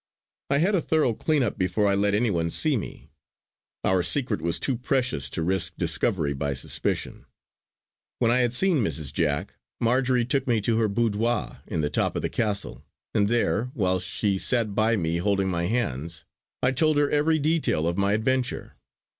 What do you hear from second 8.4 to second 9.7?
seen Mrs. Jack,